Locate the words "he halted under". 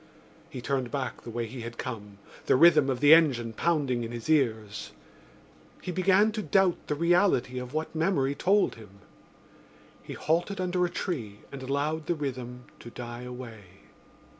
10.01-10.83